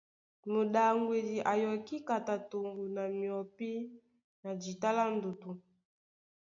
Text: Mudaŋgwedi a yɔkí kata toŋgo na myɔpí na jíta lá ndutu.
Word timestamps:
Mudaŋgwedi 0.51 1.37
a 1.51 1.53
yɔkí 1.63 1.95
kata 2.07 2.35
toŋgo 2.49 2.83
na 2.95 3.03
myɔpí 3.17 3.69
na 4.41 4.49
jíta 4.61 4.89
lá 4.97 5.03
ndutu. 5.15 5.49